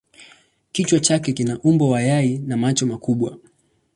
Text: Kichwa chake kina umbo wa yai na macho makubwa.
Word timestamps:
Kichwa 0.71 0.99
chake 0.99 1.33
kina 1.33 1.59
umbo 1.59 1.89
wa 1.89 2.01
yai 2.01 2.37
na 2.37 2.57
macho 2.57 2.85
makubwa. 2.85 3.37